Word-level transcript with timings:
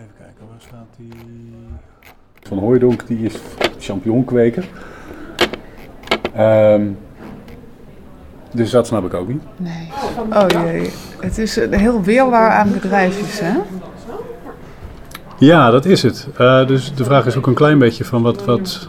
Even 0.00 0.12
kijken, 0.18 0.44
waar 0.50 0.60
staat 0.60 0.86
die? 0.96 1.08
Van 2.42 2.58
Hooijdonk 2.58 3.06
die 3.06 3.18
is 3.18 3.34
champignonkweker. 3.78 4.68
Ehm 6.34 6.82
dus 8.52 8.70
dat 8.70 8.86
snap 8.86 9.04
ik 9.04 9.14
ook 9.14 9.28
niet. 9.28 9.42
Nee. 9.56 9.88
Oh 10.32 10.44
jee. 10.48 10.90
Het 11.20 11.38
is 11.38 11.56
een 11.56 11.72
heel 11.74 12.02
weerwaar 12.02 12.50
aan 12.50 12.72
bedrijfjes, 12.72 13.40
hè? 13.40 13.52
Ja, 15.38 15.70
dat 15.70 15.84
is 15.84 16.02
het. 16.02 16.28
Eh, 16.38 16.66
dus 16.66 16.94
de 16.94 17.04
vraag 17.04 17.26
is 17.26 17.36
ook 17.36 17.46
een 17.46 17.54
klein 17.54 17.78
beetje 17.78 18.04
van 18.04 18.22
wat, 18.22 18.44
wat, 18.44 18.88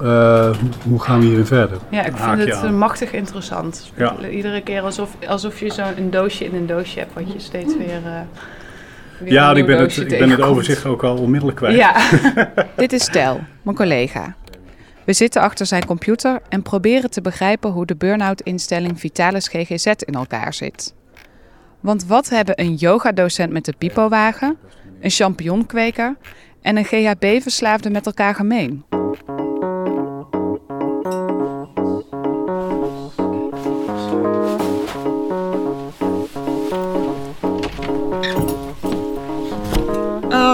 eh, 0.00 0.50
hoe 0.88 1.00
gaan 1.00 1.20
we 1.20 1.26
hierin 1.26 1.46
verder? 1.46 1.78
Ja, 1.90 2.04
ik 2.04 2.16
vind 2.16 2.38
het 2.38 2.52
aan. 2.54 2.78
machtig 2.78 3.12
interessant. 3.12 3.92
Ja. 3.96 4.14
Iedere 4.30 4.62
keer 4.62 4.82
alsof, 4.82 5.16
alsof 5.28 5.60
je 5.60 5.72
zo'n 5.72 6.10
doosje 6.10 6.44
in 6.44 6.54
een 6.54 6.66
doosje 6.66 6.98
hebt, 6.98 7.14
wat 7.14 7.32
je 7.32 7.38
steeds 7.40 7.76
weer. 7.76 7.86
eh 7.86 8.02
weer 8.02 8.26
Ja, 9.24 9.54
ik 9.54 9.66
ben, 9.66 9.78
het, 9.78 9.96
ik 9.96 10.18
ben 10.18 10.30
het 10.30 10.40
overzicht 10.40 10.86
ook 10.86 11.04
al 11.04 11.16
onmiddellijk 11.16 11.58
kwijt. 11.58 11.76
Ja. 11.76 12.10
Dit 12.76 12.92
is 12.92 13.06
Tel, 13.06 13.40
mijn 13.62 13.76
collega. 13.76 14.36
We 15.04 15.12
zitten 15.12 15.42
achter 15.42 15.66
zijn 15.66 15.86
computer 15.86 16.40
en 16.48 16.62
proberen 16.62 17.10
te 17.10 17.20
begrijpen 17.20 17.70
hoe 17.70 17.86
de 17.86 17.96
burn-out 17.96 18.40
instelling 18.40 19.00
Vitalis 19.00 19.48
GGZ 19.48 19.86
in 19.86 20.14
elkaar 20.14 20.54
zit. 20.54 20.94
Want 21.80 22.06
wat 22.06 22.28
hebben 22.28 22.60
een 22.60 22.74
yogadocent 22.74 23.52
met 23.52 23.64
de 23.64 23.74
pipowagen, 23.78 24.56
een 25.00 25.10
champignonkweker 25.10 26.16
en 26.62 26.76
een 26.76 26.84
GHB-verslaafde 26.84 27.90
met 27.90 28.06
elkaar 28.06 28.34
gemeen? 28.34 28.84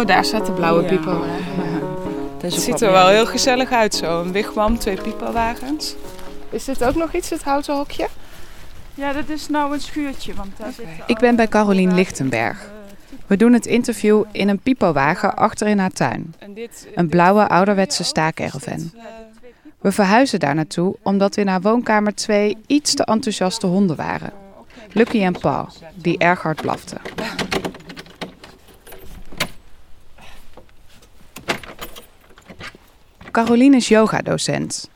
Oh, 0.03 0.09
daar 0.09 0.25
staat 0.25 0.47
de 0.47 0.53
blauwe 0.53 0.83
Ja. 0.83 0.89
pipowagen. 0.89 1.33
Het 2.41 2.53
Het 2.53 2.63
ziet 2.63 2.81
er 2.81 2.93
wel 2.93 3.09
heel 3.09 3.27
gezellig 3.27 3.71
uit 3.71 3.95
zo. 3.95 4.21
Een 4.21 4.33
wigwam, 4.33 4.79
twee 4.79 5.01
pipowagens. 5.03 5.95
Is 6.51 6.65
dit 6.65 6.85
ook 6.85 6.95
nog 6.95 7.13
iets, 7.13 7.31
het 7.31 7.43
houten 7.43 7.75
hokje? 7.75 8.09
Ja, 8.95 9.13
dat 9.13 9.29
is 9.29 9.49
nou 9.49 9.73
een 9.73 9.81
schuurtje. 9.81 10.35
Want 10.35 10.53
daar 10.59 10.73
zit 10.73 10.87
Ik 11.07 11.19
ben 11.19 11.37
bij 11.37 11.49
Carolien 11.49 11.95
Lichtenberg. 11.95 12.71
We 13.27 13.37
doen 13.37 13.53
het 13.53 13.67
interview 13.67 14.23
in 14.33 14.49
een 14.49 14.59
pipowagen 14.59 15.37
achter 15.37 15.67
in 15.67 15.79
haar 15.79 15.91
tuin. 15.91 16.35
Een 16.95 17.09
blauwe 17.09 17.49
ouderwetse 17.49 18.05
staakerven. 18.05 18.93
We 19.81 19.93
verhuizen 19.93 20.41
daar 20.41 20.55
naartoe 20.55 20.97
omdat 21.03 21.35
we 21.35 21.41
in 21.41 21.49
haar 21.49 21.61
woonkamer 21.61 22.15
twee 22.15 22.57
iets 22.67 22.95
te 22.95 23.05
enthousiaste 23.05 23.67
honden 23.67 23.97
waren. 23.97 24.33
Lucky 24.93 25.23
en 25.23 25.39
Paul, 25.39 25.69
die 25.95 26.19
erg 26.19 26.43
hard 26.43 26.61
blaften. 26.61 26.99
Caroline 33.33 33.77
is 33.77 33.89
yogadocent. 33.89 34.91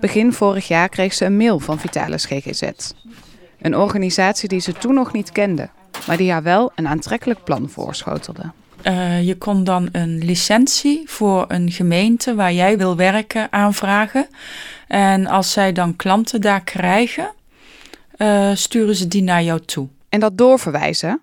Begin 0.00 0.32
vorig 0.32 0.68
jaar 0.68 0.88
kreeg 0.88 1.14
ze 1.14 1.24
een 1.24 1.36
mail 1.36 1.58
van 1.58 1.78
Vitalis 1.78 2.24
GGZ. 2.24 2.62
Een 3.60 3.76
organisatie 3.76 4.48
die 4.48 4.60
ze 4.60 4.72
toen 4.72 4.94
nog 4.94 5.12
niet 5.12 5.32
kende, 5.32 5.68
maar 6.06 6.16
die 6.16 6.30
haar 6.30 6.42
wel 6.42 6.72
een 6.74 6.88
aantrekkelijk 6.88 7.44
plan 7.44 7.68
voorschotelde. 7.68 8.52
Eh, 8.82 9.26
je 9.26 9.38
kon 9.38 9.64
dan 9.64 9.88
een 9.92 10.18
licentie 10.24 11.02
voor 11.06 11.44
een 11.48 11.70
gemeente 11.70 12.34
waar 12.34 12.52
jij 12.52 12.78
wil 12.78 12.96
werken 12.96 13.52
aanvragen. 13.52 14.26
En 14.88 15.26
als 15.26 15.52
zij 15.52 15.72
dan 15.72 15.96
klanten 15.96 16.40
daar 16.40 16.62
krijgen, 16.62 17.32
eh, 18.16 18.50
sturen 18.54 18.94
ze 18.94 19.08
die 19.08 19.22
naar 19.22 19.42
jou 19.42 19.60
toe. 19.60 19.88
En 20.08 20.20
dat 20.20 20.38
doorverwijzen, 20.38 21.20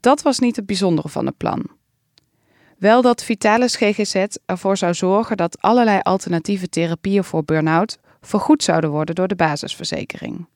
dat 0.00 0.22
was 0.22 0.38
niet 0.38 0.56
het 0.56 0.66
bijzondere 0.66 1.08
van 1.08 1.26
het 1.26 1.36
plan. 1.36 1.78
Wel 2.80 3.02
dat 3.02 3.24
Vitalis 3.24 3.76
GGZ 3.76 4.24
ervoor 4.46 4.76
zou 4.76 4.94
zorgen 4.94 5.36
dat 5.36 5.62
allerlei 5.62 6.00
alternatieve 6.02 6.68
therapieën 6.68 7.24
voor 7.24 7.44
burn-out 7.44 7.98
vergoed 8.20 8.62
zouden 8.62 8.90
worden 8.90 9.14
door 9.14 9.28
de 9.28 9.34
basisverzekering. 9.34 10.46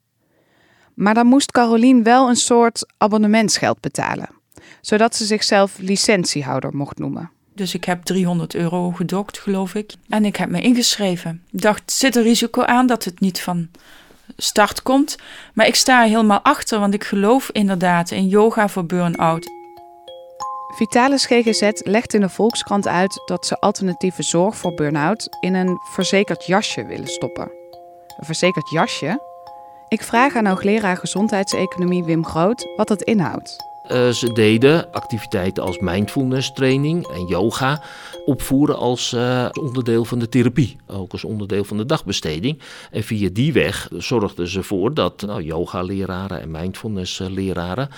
Maar 0.94 1.14
dan 1.14 1.26
moest 1.26 1.52
Carolien 1.52 2.02
wel 2.02 2.28
een 2.28 2.36
soort 2.36 2.86
abonnementsgeld 2.98 3.80
betalen, 3.80 4.28
zodat 4.80 5.16
ze 5.16 5.24
zichzelf 5.24 5.78
licentiehouder 5.78 6.76
mocht 6.76 6.98
noemen. 6.98 7.30
Dus 7.54 7.74
ik 7.74 7.84
heb 7.84 8.02
300 8.02 8.54
euro 8.54 8.90
gedokt, 8.90 9.38
geloof 9.38 9.74
ik. 9.74 9.94
En 10.08 10.24
ik 10.24 10.36
heb 10.36 10.48
me 10.48 10.60
ingeschreven. 10.60 11.42
Ik 11.50 11.60
dacht, 11.60 11.92
zit 11.92 12.16
er 12.16 12.22
risico 12.22 12.62
aan 12.62 12.86
dat 12.86 13.04
het 13.04 13.20
niet 13.20 13.40
van 13.40 13.68
start 14.36 14.82
komt? 14.82 15.16
Maar 15.54 15.66
ik 15.66 15.74
sta 15.74 16.02
er 16.02 16.08
helemaal 16.08 16.42
achter, 16.42 16.78
want 16.78 16.94
ik 16.94 17.04
geloof 17.04 17.50
inderdaad 17.52 18.10
in 18.10 18.28
yoga 18.28 18.68
voor 18.68 18.86
burn-out. 18.86 19.53
Vitalis 20.76 21.26
GGZ 21.26 21.70
legt 21.74 22.14
in 22.14 22.20
de 22.20 22.28
Volkskrant 22.28 22.88
uit 22.88 23.22
dat 23.24 23.46
ze 23.46 23.60
alternatieve 23.60 24.22
zorg 24.22 24.56
voor 24.56 24.74
burn-out 24.74 25.36
in 25.40 25.54
een 25.54 25.78
verzekerd 25.92 26.46
jasje 26.46 26.84
willen 26.84 27.06
stoppen. 27.06 27.52
Een 28.16 28.24
verzekerd 28.26 28.70
jasje? 28.70 29.20
Ik 29.88 30.02
vraag 30.02 30.36
aan 30.36 30.46
hoogleraar 30.46 30.96
gezondheidseconomie 30.96 32.04
Wim 32.04 32.24
Groot 32.24 32.66
wat 32.76 32.88
dat 32.88 33.02
inhoudt. 33.02 33.56
Eh, 33.84 34.08
ze 34.08 34.32
deden 34.32 34.92
activiteiten 34.92 35.62
als 35.62 35.78
mindfulness 35.78 36.52
training 36.52 37.06
en 37.06 37.26
yoga 37.26 37.82
opvoeren 38.24 38.76
als 38.76 39.12
eh, 39.12 39.48
onderdeel 39.52 40.04
van 40.04 40.18
de 40.18 40.28
therapie, 40.28 40.76
ook 40.86 41.12
als 41.12 41.24
onderdeel 41.24 41.64
van 41.64 41.76
de 41.76 41.86
dagbesteding. 41.86 42.60
En 42.90 43.02
via 43.02 43.28
die 43.32 43.52
weg 43.52 43.88
zorgden 43.96 44.48
ze 44.48 44.58
ervoor 44.58 44.94
dat 44.94 45.22
nou, 45.22 45.42
yoga-leraren 45.42 46.40
en 46.40 46.50
mindfulness-leraren 46.50 47.88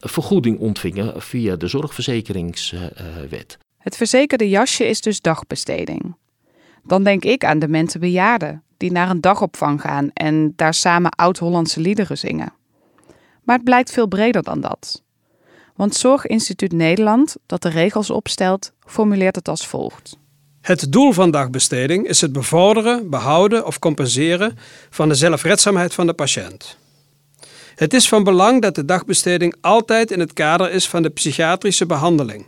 vergoeding 0.00 0.58
ontvingen 0.58 1.22
via 1.22 1.56
de 1.56 1.66
zorgverzekeringswet. 1.66 3.58
Het 3.78 3.96
verzekerde 3.96 4.48
jasje 4.48 4.86
is 4.86 5.00
dus 5.00 5.20
dagbesteding. 5.20 6.16
Dan 6.84 7.02
denk 7.02 7.24
ik 7.24 7.44
aan 7.44 7.58
demente 7.58 7.98
bejaarden 7.98 8.62
die 8.76 8.92
naar 8.92 9.10
een 9.10 9.20
dagopvang 9.20 9.80
gaan 9.80 10.10
en 10.12 10.52
daar 10.56 10.74
samen 10.74 11.10
oud-Hollandse 11.10 11.80
liederen 11.80 12.18
zingen. 12.18 12.52
Maar 13.42 13.56
het 13.56 13.64
blijkt 13.64 13.92
veel 13.92 14.06
breder 14.06 14.42
dan 14.42 14.60
dat. 14.60 15.03
Want 15.74 15.94
Zorginstituut 15.94 16.72
Nederland, 16.72 17.36
dat 17.46 17.62
de 17.62 17.68
regels 17.68 18.10
opstelt, 18.10 18.72
formuleert 18.86 19.36
het 19.36 19.48
als 19.48 19.66
volgt. 19.66 20.18
Het 20.60 20.92
doel 20.92 21.12
van 21.12 21.30
dagbesteding 21.30 22.08
is 22.08 22.20
het 22.20 22.32
bevorderen, 22.32 23.10
behouden 23.10 23.66
of 23.66 23.78
compenseren 23.78 24.58
van 24.90 25.08
de 25.08 25.14
zelfredzaamheid 25.14 25.94
van 25.94 26.06
de 26.06 26.14
patiënt. 26.14 26.76
Het 27.74 27.94
is 27.94 28.08
van 28.08 28.24
belang 28.24 28.62
dat 28.62 28.74
de 28.74 28.84
dagbesteding 28.84 29.54
altijd 29.60 30.10
in 30.10 30.20
het 30.20 30.32
kader 30.32 30.70
is 30.70 30.88
van 30.88 31.02
de 31.02 31.10
psychiatrische 31.10 31.86
behandeling 31.86 32.46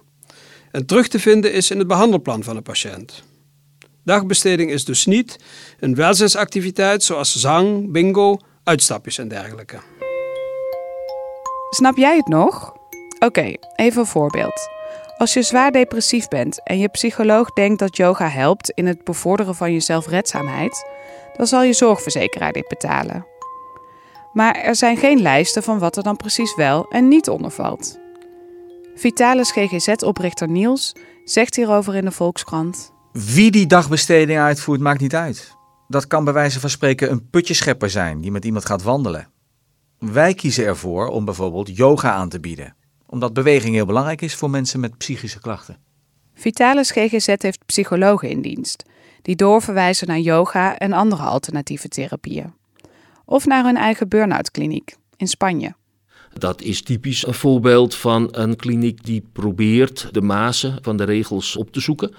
en 0.71 0.87
terug 0.87 1.09
te 1.09 1.19
vinden 1.19 1.53
is 1.53 1.71
in 1.71 1.79
het 1.79 1.87
behandelplan 1.87 2.43
van 2.43 2.55
de 2.55 2.63
patiënt. 2.63 3.23
Dagbesteding 4.05 4.71
is 4.71 4.85
dus 4.85 5.07
niet 5.07 5.39
een 5.81 5.95
welzijnsactiviteit 5.95 7.03
zoals 7.03 7.37
zang, 7.37 7.93
bingo, 7.93 8.39
uitstapjes 8.65 9.19
en 9.19 9.29
dergelijke. 9.29 9.79
Snap 11.71 11.97
jij 11.97 12.17
het 12.17 12.29
nog? 12.29 12.76
Oké, 13.19 13.53
even 13.75 14.01
een 14.01 14.07
voorbeeld. 14.07 14.69
Als 15.17 15.33
je 15.33 15.43
zwaar 15.43 15.73
depressief 15.73 16.29
bent 16.29 16.63
en 16.63 16.79
je 16.79 16.89
psycholoog 16.89 17.53
denkt 17.53 17.79
dat 17.79 17.97
yoga 17.97 18.29
helpt 18.29 18.71
in 18.71 18.87
het 18.87 19.05
bevorderen 19.05 19.55
van 19.55 19.73
je 19.73 19.81
zelfredzaamheid, 19.81 20.87
dan 21.37 21.47
zal 21.47 21.63
je 21.63 21.73
zorgverzekeraar 21.73 22.53
dit 22.53 22.69
betalen. 22.69 23.27
Maar 24.33 24.55
er 24.55 24.77
zijn 24.77 24.97
geen 24.97 25.23
lijsten 25.23 25.63
van 25.63 25.79
wat 25.79 25.97
er 25.97 26.03
dan 26.03 26.17
precies 26.17 26.55
wel 26.55 26.89
en 26.89 27.09
niet 27.09 27.29
onder 27.29 27.51
valt. 27.51 27.99
Vitalis 28.95 29.51
GGZ-oprichter 29.51 30.49
Niels 30.49 30.93
zegt 31.25 31.57
hierover 31.57 31.95
in 31.95 32.05
de 32.05 32.11
Volkskrant. 32.11 32.93
Wie 33.13 33.51
die 33.51 33.67
dagbesteding 33.67 34.39
uitvoert, 34.39 34.81
maakt 34.81 35.01
niet 35.01 35.15
uit. 35.15 35.55
Dat 35.89 36.07
kan 36.07 36.25
bij 36.25 36.33
wijze 36.33 36.61
van 36.61 36.71
spreken 36.71 37.11
een 37.11 37.29
putjeschepper 37.31 37.91
zijn 37.91 38.21
die 38.21 38.31
met 38.31 38.45
iemand 38.45 38.67
gaat 38.67 38.83
wandelen. 38.83 39.29
Wij 39.99 40.35
kiezen 40.35 40.65
ervoor 40.65 41.09
om 41.09 41.25
bijvoorbeeld 41.25 41.77
yoga 41.77 42.13
aan 42.13 42.29
te 42.29 42.41
bieden, 42.41 42.77
omdat 43.07 43.33
beweging 43.33 43.75
heel 43.75 43.87
belangrijk 43.87 44.23
is 44.23 44.35
voor 44.35 44.51
mensen 44.51 44.81
met 44.81 44.99
psychische 44.99 45.41
klachten. 45.41 45.77
Vitalis 46.35 46.91
GGZ 46.91 47.27
heeft 47.27 47.67
psychologen 47.67 48.29
in 48.29 48.43
dienst, 48.43 48.85
die 49.23 49.37
doorverwijzen 49.37 50.07
naar 50.07 50.19
yoga 50.19 50.79
en 50.79 50.93
andere 50.93 51.23
alternatieve 51.23 51.89
therapieën. 51.89 52.55
Of 53.25 53.47
naar 53.47 53.65
hun 53.65 53.77
eigen 53.77 54.09
burn-out 54.09 54.51
kliniek 54.51 54.97
in 55.17 55.27
Spanje. 55.29 55.75
Dat 56.33 56.63
is 56.63 56.83
typisch 56.83 57.27
een 57.27 57.35
voorbeeld 57.35 57.95
van 57.95 58.29
een 58.31 58.57
kliniek 58.57 59.05
die 59.05 59.29
probeert 59.33 60.09
de 60.13 60.21
mazen 60.21 60.79
van 60.83 60.97
de 60.97 61.05
regels 61.05 61.57
op 61.57 61.73
te 61.73 61.81
zoeken. 61.81 62.15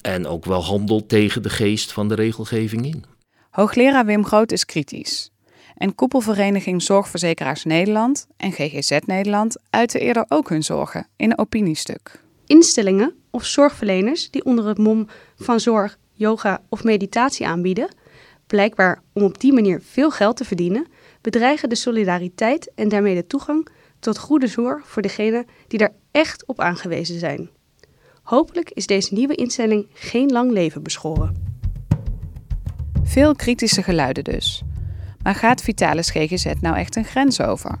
En 0.00 0.26
ook 0.26 0.44
wel 0.44 0.64
handelt 0.64 1.08
tegen 1.08 1.42
de 1.42 1.50
geest 1.50 1.92
van 1.92 2.08
de 2.08 2.14
regelgeving 2.14 2.84
in. 2.84 3.04
Hoogleraar 3.50 4.06
Wim 4.06 4.24
Groot 4.24 4.52
is 4.52 4.64
kritisch. 4.64 5.30
En 5.78 5.94
koepelvereniging 5.94 6.82
Zorgverzekeraars 6.82 7.64
Nederland 7.64 8.26
en 8.36 8.52
GGZ 8.52 8.98
Nederland 9.06 9.56
uiten 9.70 10.00
eerder 10.00 10.24
ook 10.28 10.48
hun 10.48 10.62
zorgen 10.62 11.06
in 11.16 11.30
een 11.30 11.38
opiniestuk. 11.38 12.22
Instellingen 12.46 13.14
of 13.30 13.44
zorgverleners 13.44 14.30
die 14.30 14.44
onder 14.44 14.66
het 14.66 14.78
mom 14.78 15.08
van 15.36 15.60
zorg, 15.60 15.98
yoga 16.12 16.62
of 16.68 16.84
meditatie 16.84 17.46
aanbieden, 17.46 17.94
blijkbaar 18.46 19.02
om 19.12 19.22
op 19.22 19.40
die 19.40 19.52
manier 19.52 19.82
veel 19.82 20.10
geld 20.10 20.36
te 20.36 20.44
verdienen, 20.44 20.86
bedreigen 21.20 21.68
de 21.68 21.74
solidariteit 21.74 22.70
en 22.74 22.88
daarmee 22.88 23.14
de 23.14 23.26
toegang 23.26 23.68
tot 23.98 24.18
goede 24.18 24.46
zorg 24.46 24.88
voor 24.88 25.02
degenen 25.02 25.46
die 25.68 25.78
daar 25.78 25.92
echt 26.10 26.46
op 26.46 26.60
aangewezen 26.60 27.18
zijn. 27.18 27.50
Hopelijk 28.22 28.70
is 28.70 28.86
deze 28.86 29.14
nieuwe 29.14 29.34
instelling 29.34 29.86
geen 29.92 30.30
lang 30.30 30.50
leven 30.50 30.82
beschoren. 30.82 31.56
Veel 33.02 33.34
kritische 33.34 33.82
geluiden 33.82 34.24
dus. 34.24 34.64
Maar 35.22 35.34
gaat 35.34 35.62
Vitalis 35.62 36.10
GGZ 36.10 36.52
nou 36.60 36.76
echt 36.76 36.96
een 36.96 37.04
grens 37.04 37.40
over? 37.40 37.78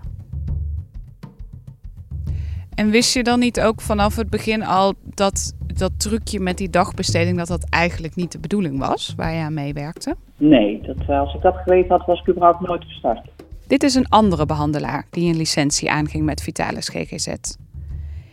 En 2.74 2.90
wist 2.90 3.14
je 3.14 3.22
dan 3.22 3.38
niet 3.38 3.60
ook 3.60 3.80
vanaf 3.80 4.16
het 4.16 4.30
begin 4.30 4.64
al 4.64 4.94
dat 5.14 5.52
dat 5.78 6.00
trucje 6.00 6.40
met 6.40 6.58
die 6.58 6.70
dagbesteding 6.70 7.36
dat 7.36 7.46
dat 7.46 7.66
eigenlijk 7.70 8.14
niet 8.14 8.32
de 8.32 8.38
bedoeling 8.38 8.78
was 8.78 9.12
waar 9.16 9.32
je 9.32 9.40
aan 9.40 9.54
meewerkte? 9.54 10.16
Nee, 10.36 10.80
dat, 10.82 10.96
eh, 11.08 11.20
als 11.20 11.34
ik 11.34 11.40
dat 11.40 11.56
geweten 11.56 11.90
had, 11.90 12.06
was 12.06 12.20
ik 12.20 12.28
überhaupt 12.28 12.60
nooit 12.60 12.84
gestart. 12.84 13.28
Dit 13.66 13.82
is 13.82 13.94
een 13.94 14.08
andere 14.08 14.46
behandelaar 14.46 15.06
die 15.10 15.30
een 15.30 15.36
licentie 15.36 15.90
aanging 15.90 16.24
met 16.24 16.42
Vitalis 16.42 16.88
GGZ. 16.88 17.34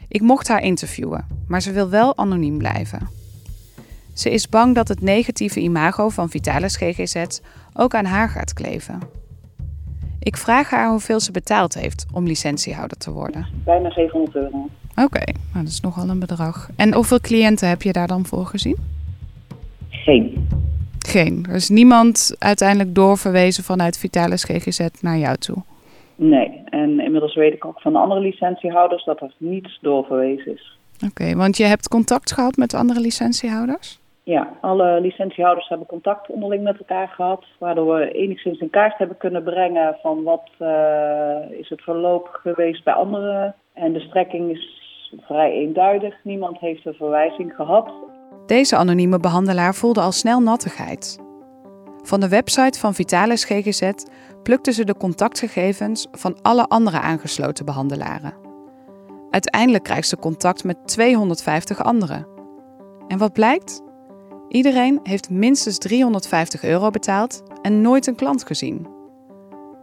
Ik 0.07 0.21
mocht 0.21 0.47
haar 0.47 0.61
interviewen, 0.61 1.25
maar 1.47 1.61
ze 1.61 1.71
wil 1.71 1.89
wel 1.89 2.17
anoniem 2.17 2.57
blijven. 2.57 3.07
Ze 4.15 4.29
is 4.29 4.49
bang 4.49 4.75
dat 4.75 4.87
het 4.87 5.01
negatieve 5.01 5.59
imago 5.59 6.09
van 6.09 6.29
Vitalis 6.29 6.75
GGZ 6.75 7.39
ook 7.73 7.95
aan 7.95 8.05
haar 8.05 8.29
gaat 8.29 8.53
kleven. 8.53 8.99
Ik 10.19 10.37
vraag 10.37 10.69
haar 10.69 10.89
hoeveel 10.89 11.19
ze 11.19 11.31
betaald 11.31 11.73
heeft 11.73 12.05
om 12.13 12.25
licentiehouder 12.25 12.97
te 12.97 13.11
worden. 13.11 13.47
Bijna 13.65 13.91
700 13.91 14.35
euro. 14.35 14.69
Oké, 14.95 15.23
nou, 15.53 15.63
dat 15.63 15.67
is 15.67 15.81
nogal 15.81 16.09
een 16.09 16.19
bedrag. 16.19 16.69
En 16.75 16.93
hoeveel 16.93 17.19
cliënten 17.19 17.69
heb 17.69 17.81
je 17.81 17.91
daar 17.91 18.07
dan 18.07 18.25
voor 18.25 18.45
gezien? 18.45 18.77
Geen. 19.89 20.47
Geen. 20.99 21.45
Er 21.49 21.55
is 21.55 21.69
niemand 21.69 22.35
uiteindelijk 22.39 22.95
doorverwezen 22.95 23.63
vanuit 23.63 23.97
Vitalis 23.97 24.43
GGZ 24.43 24.87
naar 25.01 25.17
jou 25.17 25.37
toe. 25.37 25.57
Nee, 26.15 26.61
en 26.65 26.99
inmiddels 26.99 27.35
weet 27.35 27.53
ik 27.53 27.65
ook 27.65 27.81
van 27.81 27.93
de 27.93 27.99
andere 27.99 28.19
licentiehouders 28.19 29.05
dat 29.05 29.21
er 29.21 29.33
niets 29.37 29.79
doorverwezen 29.81 30.53
is. 30.53 30.77
Oké, 31.05 31.35
want 31.35 31.57
je 31.57 31.63
hebt 31.63 31.87
contact 31.87 32.31
gehad 32.31 32.55
met 32.55 32.73
andere 32.73 32.99
licentiehouders? 32.99 33.99
Ja, 34.25 34.57
alle 34.61 35.01
licentiehouders 35.01 35.67
hebben 35.67 35.87
contact 35.87 36.29
onderling 36.29 36.63
met 36.63 36.77
elkaar 36.77 37.07
gehad, 37.07 37.45
waardoor 37.59 37.95
we 37.95 38.11
enigszins 38.11 38.59
in 38.59 38.69
kaart 38.69 38.97
hebben 38.97 39.17
kunnen 39.17 39.43
brengen 39.43 39.97
van 40.01 40.23
wat 40.23 40.49
uh, 40.59 41.59
is 41.59 41.69
het 41.69 41.81
verloop 41.81 42.29
geweest 42.31 42.83
bij 42.83 42.93
anderen. 42.93 43.55
En 43.73 43.93
de 43.93 43.99
strekking 43.99 44.51
is 44.51 44.83
vrij 45.21 45.51
eenduidig. 45.51 46.15
Niemand 46.23 46.59
heeft 46.59 46.85
een 46.85 46.93
verwijzing 46.93 47.55
gehad. 47.55 47.91
Deze 48.45 48.75
anonieme 48.75 49.19
behandelaar 49.19 49.75
voelde 49.75 50.01
al 50.01 50.11
snel 50.11 50.39
nattigheid. 50.39 51.19
Van 52.01 52.19
de 52.19 52.29
website 52.29 52.79
van 52.79 52.93
Vitalis 52.93 53.43
GGZ 53.45 53.91
plukte 54.43 54.71
ze 54.71 54.85
de 54.85 54.97
contactgegevens 54.97 56.07
van 56.11 56.41
alle 56.41 56.65
andere 56.65 56.99
aangesloten 56.99 57.65
behandelaren. 57.65 58.33
Uiteindelijk 59.29 59.83
krijgt 59.83 60.07
ze 60.07 60.17
contact 60.17 60.63
met 60.63 60.87
250 60.87 61.83
anderen. 61.83 62.27
En 63.07 63.17
wat 63.17 63.33
blijkt? 63.33 63.84
Iedereen 64.49 64.99
heeft 65.03 65.29
minstens 65.29 65.77
350 65.77 66.63
euro 66.63 66.89
betaald 66.89 67.43
en 67.61 67.81
nooit 67.81 68.07
een 68.07 68.15
klant 68.15 68.45
gezien. 68.45 68.87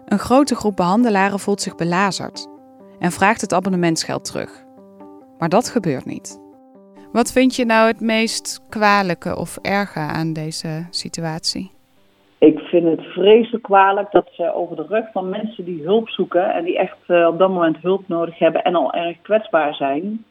Een 0.05 0.19
grote 0.19 0.55
groep 0.55 0.77
behandelaren 0.77 1.39
voelt 1.39 1.61
zich 1.61 1.77
belazerd 1.77 2.49
en 2.99 3.11
vraagt 3.11 3.41
het 3.41 3.53
abonnementsgeld 3.53 4.25
terug. 4.25 4.65
Maar 5.39 5.49
dat 5.49 5.69
gebeurt 5.69 6.05
niet. 6.05 6.41
Wat 7.13 7.33
vind 7.33 7.57
je 7.57 7.65
nou 7.65 7.87
het 7.87 8.01
meest 8.01 8.67
kwalijke 8.69 9.37
of 9.37 9.59
erge 9.63 9.99
aan 9.99 10.33
deze 10.33 10.87
situatie? 10.91 11.71
Ik 12.39 12.59
vind 12.59 12.85
het 12.85 13.05
vreselijk 13.05 13.63
kwalijk 13.63 14.11
dat 14.11 14.29
ze 14.33 14.55
over 14.55 14.77
de 14.77 14.87
rug 14.89 15.05
van 15.13 15.29
mensen 15.29 15.65
die 15.65 15.83
hulp 15.83 16.09
zoeken 16.09 16.55
en 16.55 16.65
die 16.65 16.79
echt 16.79 16.99
uh, 17.09 17.27
op 17.27 17.39
dat 17.39 17.49
moment 17.49 17.77
hulp 17.77 18.09
nodig 18.09 18.39
hebben 18.39 18.63
en 18.63 18.75
al 18.75 18.93
erg 18.93 19.23
kwetsbaar 19.23 19.75
zijn, 19.75 20.25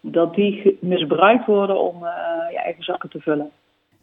dat 0.00 0.34
die 0.34 0.78
misbruikt 0.80 1.46
worden 1.46 1.80
om 1.80 2.02
uh, 2.02 2.10
je 2.50 2.58
eigen 2.58 2.82
zakken 2.82 3.10
te 3.10 3.20
vullen. 3.20 3.50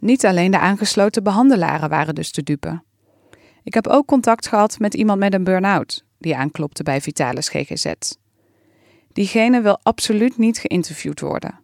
Niet 0.01 0.25
alleen 0.25 0.51
de 0.51 0.59
aangesloten 0.59 1.24
behandelaren 1.24 1.89
waren 1.89 2.15
dus 2.15 2.31
te 2.31 2.44
dupe. 2.44 2.81
Ik 3.63 3.74
heb 3.74 3.88
ook 3.88 4.06
contact 4.06 4.48
gehad 4.48 4.80
met 4.80 4.94
iemand 4.94 5.19
met 5.19 5.33
een 5.33 5.44
burn-out 5.44 6.06
die 6.18 6.36
aanklopte 6.36 6.83
bij 6.83 7.01
Vitalis 7.01 7.50
GGZ. 7.50 7.92
Diegene 9.13 9.62
wil 9.62 9.80
absoluut 9.83 10.38
niet 10.38 10.57
geïnterviewd 10.57 11.19
worden. 11.19 11.59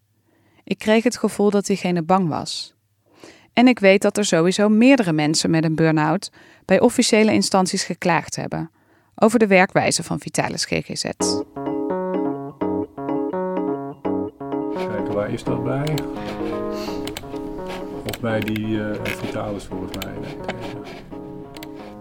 Ik 0.64 0.78
kreeg 0.78 1.04
het 1.04 1.18
gevoel 1.18 1.50
dat 1.50 1.66
diegene 1.66 2.04
bang 2.04 2.30
was. 2.30 2.76
En 3.54 3.68
ik 3.68 3.80
weet 3.80 4.02
dat 4.02 4.18
er 4.18 4.26
sowieso 4.26 4.70
meerdere 4.70 5.14
mensen 5.14 5.50
met 5.50 5.64
een 5.64 5.76
burn-out 5.76 6.32
bij 6.66 6.80
officiële 6.80 7.34
instanties 7.34 7.84
geklaagd 7.84 8.36
hebben 8.36 8.72
over 9.16 9.40
de 9.40 9.48
werkwijze 9.48 10.04
van 10.04 10.20
Vitalis 10.20 10.66
GGZ. 10.66 11.04
Kijken, 14.74 15.14
waar 15.14 15.30
is 15.30 15.44
dat 15.44 15.64
bij? 15.64 15.96
Of 18.10 18.20
bij 18.20 18.40
die 18.40 18.80
Vitalis 19.04 19.64
volgens 19.64 19.98
mij. 19.98 20.14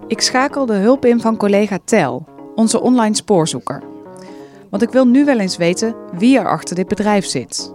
Ik 0.07 0.21
schakelde 0.21 0.75
hulp 0.75 1.05
in 1.05 1.21
van 1.21 1.37
collega 1.37 1.79
Tel, 1.85 2.29
onze 2.55 2.81
online 2.81 3.15
spoorzoeker. 3.15 3.83
Want 4.71 4.83
ik 4.83 4.91
wil 4.91 5.07
nu 5.07 5.25
wel 5.25 5.39
eens 5.39 5.57
weten 5.57 5.95
wie 6.13 6.39
er 6.39 6.49
achter 6.49 6.77
dit 6.77 6.89
bedrijf 6.89 7.27
zit. 7.27 7.75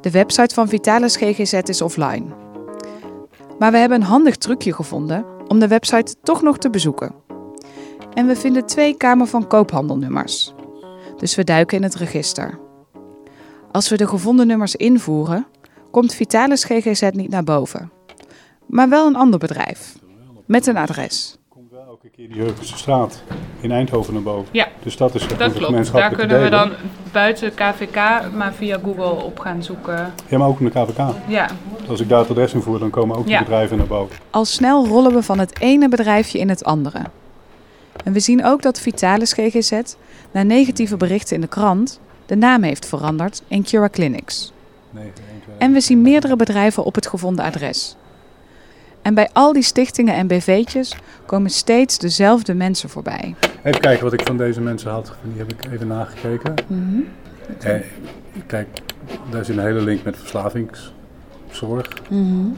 De 0.00 0.10
website 0.10 0.54
van 0.54 0.68
Vitalis 0.68 1.16
GGZ 1.16 1.52
is 1.52 1.82
offline. 1.82 2.24
Maar 3.58 3.72
we 3.72 3.78
hebben 3.78 4.00
een 4.00 4.06
handig 4.06 4.36
trucje 4.36 4.72
gevonden 4.72 5.24
om 5.48 5.58
de 5.58 5.68
website 5.68 6.14
toch 6.22 6.42
nog 6.42 6.58
te 6.58 6.70
bezoeken. 6.70 7.14
En 8.14 8.26
we 8.26 8.36
vinden 8.36 8.66
twee 8.66 8.96
Kamer 8.96 9.26
van 9.26 9.46
Koophandelnummers. 9.46 10.54
Dus 11.16 11.34
we 11.34 11.44
duiken 11.44 11.76
in 11.76 11.82
het 11.82 11.94
register. 11.94 12.58
Als 13.72 13.88
we 13.88 13.96
de 13.96 14.06
gevonden 14.06 14.46
nummers 14.46 14.76
invoeren, 14.76 15.46
komt 15.90 16.14
Vitalis 16.14 16.64
GGZ 16.64 17.08
niet 17.12 17.30
naar 17.30 17.44
boven. 17.44 17.90
Maar 18.66 18.88
wel 18.88 19.06
een 19.06 19.16
ander 19.16 19.38
bedrijf. 19.38 19.96
Met 20.46 20.66
een 20.66 20.76
adres 20.76 21.38
komt 21.58 21.80
wel 21.80 21.86
elke 21.86 22.08
keer 22.08 22.28
die 22.28 22.42
Heuvelse 22.42 22.76
straat 22.76 23.22
in 23.60 23.70
Eindhoven 23.70 24.14
naar 24.14 24.22
boven. 24.22 24.48
Ja, 24.52 24.68
dus 24.82 24.96
dat 24.96 25.14
is 25.14 25.26
dat 25.36 25.52
klopt. 25.52 25.92
Daar 25.92 26.14
kunnen 26.14 26.42
we 26.42 26.48
dan 26.48 26.72
buiten 27.12 27.54
KVK 27.54 27.94
maar 28.36 28.52
via 28.52 28.78
Google 28.84 29.24
op 29.24 29.38
gaan 29.38 29.62
zoeken. 29.62 30.12
Ja, 30.28 30.38
maar 30.38 30.48
ook 30.48 30.60
in 30.60 30.64
de 30.64 30.70
KVK. 30.70 31.14
Ja. 31.26 31.48
Als 31.88 32.00
ik 32.00 32.08
daar 32.08 32.18
het 32.18 32.30
adres 32.30 32.54
invoer, 32.54 32.78
dan 32.78 32.90
komen 32.90 33.16
ook 33.16 33.26
die 33.26 33.38
bedrijven 33.38 33.76
naar 33.76 33.86
boven. 33.86 34.16
Al 34.30 34.44
snel 34.44 34.86
rollen 34.86 35.12
we 35.12 35.22
van 35.22 35.38
het 35.38 35.60
ene 35.60 35.88
bedrijfje 35.88 36.38
in 36.38 36.48
het 36.48 36.64
andere. 36.64 37.00
En 38.04 38.12
we 38.12 38.20
zien 38.20 38.44
ook 38.44 38.62
dat 38.62 38.80
Vitalis 38.80 39.32
GGZ, 39.32 39.80
na 40.30 40.42
negatieve 40.42 40.96
berichten 40.96 41.34
in 41.34 41.40
de 41.40 41.48
krant, 41.48 42.00
de 42.26 42.36
naam 42.36 42.62
heeft 42.62 42.86
veranderd 42.86 43.42
in 43.48 43.62
Cura 43.62 43.88
Clinics. 43.88 44.52
En 45.58 45.72
we 45.72 45.80
zien 45.80 46.02
meerdere 46.02 46.36
bedrijven 46.36 46.84
op 46.84 46.94
het 46.94 47.06
gevonden 47.06 47.44
adres. 47.44 47.96
En 49.02 49.14
bij 49.14 49.28
al 49.32 49.52
die 49.52 49.62
stichtingen 49.62 50.14
en 50.14 50.26
BV'tjes 50.26 50.96
komen 51.26 51.50
steeds 51.50 51.98
dezelfde 51.98 52.54
mensen 52.54 52.88
voorbij. 52.88 53.34
Even 53.62 53.80
kijken 53.80 54.04
wat 54.04 54.12
ik 54.12 54.26
van 54.26 54.36
deze 54.36 54.60
mensen 54.60 54.90
had. 54.90 55.14
Die 55.22 55.38
heb 55.38 55.52
ik 55.52 55.72
even 55.72 55.86
nagekeken. 55.86 56.54
Mm 56.66 57.06
eh, 57.58 57.80
kijk, 58.46 58.68
daar 59.30 59.40
is 59.40 59.48
een 59.48 59.58
hele 59.58 59.80
link 59.80 60.04
met 60.04 60.16
verslavingszorg. 60.16 62.02
Mm 62.08 62.56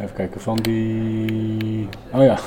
Even 0.00 0.14
kijken, 0.14 0.40
van 0.40 0.56
die... 0.56 1.88
Oh 2.12 2.22
ja. 2.22 2.38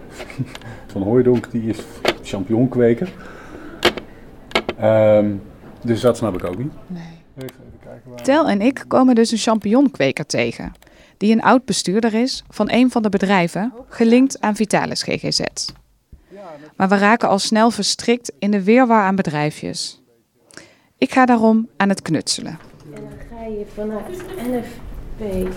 van 0.92 1.02
Hooidonk, 1.02 1.50
die 1.50 1.62
is 1.62 1.78
champignonkweker. 2.22 3.12
Um, 4.82 5.42
dus 5.82 6.00
dat 6.00 6.16
snap 6.16 6.34
ik 6.34 6.44
ook 6.44 6.58
niet. 6.58 6.72
Nee. 6.86 7.02
Even. 7.36 7.69
Tel 8.22 8.48
en 8.48 8.60
ik 8.60 8.84
komen 8.88 9.14
dus 9.14 9.30
een 9.30 9.38
champignonkweker 9.38 10.26
tegen 10.26 10.72
die 11.20 11.32
een 11.32 11.42
oud 11.42 11.64
bestuurder 11.64 12.14
is 12.14 12.44
van 12.48 12.70
een 12.70 12.90
van 12.90 13.02
de 13.02 13.08
bedrijven 13.08 13.72
gelinkt 13.88 14.40
aan 14.40 14.56
Vitalis 14.56 15.02
GGZ. 15.02 15.40
Maar 16.76 16.88
we 16.88 16.96
raken 16.96 17.28
al 17.28 17.38
snel 17.38 17.70
verstrikt 17.70 18.32
in 18.38 18.50
de 18.50 18.62
weerwar 18.64 19.02
aan 19.02 19.16
bedrijfjes. 19.16 20.02
Ik 20.98 21.12
ga 21.12 21.26
daarom 21.26 21.68
aan 21.76 21.88
het 21.88 22.02
knutselen. 22.02 22.58
En 22.94 23.02
dan 23.02 23.12
ga 23.30 23.44
je 23.44 23.66
vanuit 23.74 24.22
NFP 24.36 25.48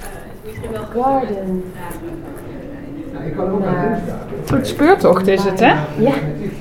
Garden 0.94 1.64
naar... 3.60 4.02
Een 4.48 4.66
speurtocht 4.66 5.28
is 5.28 5.44
het, 5.44 5.60
hè? 5.60 5.74
Ja, 5.98 6.14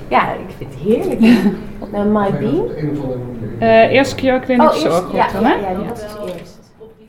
ja 0.09 0.33
ik 0.33 0.55
vind 0.59 0.75
het 0.75 0.81
heerlijk. 0.83 1.21
naar 1.93 2.07
My 2.07 2.39
Bean. 2.39 2.71
Uh, 3.61 3.93
eerst 3.93 4.23
oh, 4.23 4.73
Zorg, 4.73 5.13
ja, 5.13 5.29
ja, 5.41 5.57
ja, 5.59 5.77
eerst. 6.39 6.61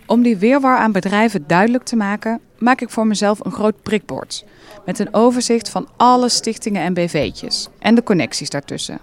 Om 0.05 0.21
die 0.21 0.37
weerwar 0.37 0.77
aan 0.77 0.91
bedrijven 0.91 1.43
duidelijk 1.47 1.83
te 1.83 1.95
maken, 1.95 2.39
maak 2.57 2.81
ik 2.81 2.89
voor 2.89 3.07
mezelf 3.07 3.45
een 3.45 3.51
groot 3.51 3.81
prikbord. 3.81 4.45
Met 4.85 4.99
een 4.99 5.13
overzicht 5.13 5.69
van 5.69 5.87
alle 5.97 6.29
stichtingen 6.29 6.81
en 6.81 6.93
BV'tjes 6.93 7.69
en 7.79 7.95
de 7.95 8.03
connecties 8.03 8.49
daartussen. 8.49 8.99